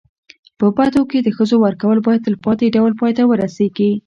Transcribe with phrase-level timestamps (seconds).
[0.59, 3.91] په بدو کي د ښځو ورکول باید تلپاتي ډول پای ته ورسېږي.